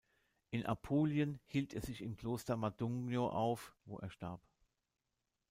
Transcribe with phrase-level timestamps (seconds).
[0.49, 4.41] In Apulien hielt er sich im Kloster Modugno auf, wo er starb.